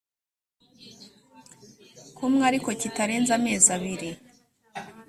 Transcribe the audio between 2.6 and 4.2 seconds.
kitarenze amezi abiri